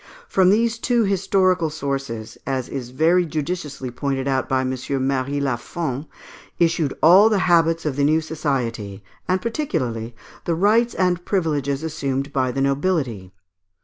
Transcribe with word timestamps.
From 0.27 0.49
these 0.49 0.79
two 0.79 1.03
historical 1.03 1.69
sources, 1.69 2.35
as 2.47 2.67
is 2.67 2.89
very 2.89 3.23
judiciously 3.23 3.91
pointed 3.91 4.27
out 4.27 4.49
by 4.49 4.61
M. 4.61 4.71
Mary 5.05 5.39
Lafon, 5.39 6.07
issued 6.57 6.95
all 7.03 7.29
the 7.29 7.37
habits 7.45 7.85
of 7.85 7.97
the 7.97 8.03
new 8.03 8.19
society, 8.19 9.03
and 9.27 9.39
particularly 9.43 10.15
the 10.45 10.55
rights 10.55 10.95
and 10.95 11.23
privileges 11.23 11.83
assumed 11.83 12.33
by 12.33 12.51
the 12.51 12.61
nobility. 12.61 13.31